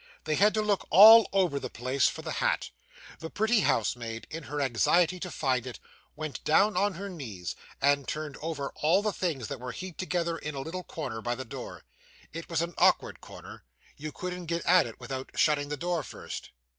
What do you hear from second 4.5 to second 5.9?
anxiety to find it,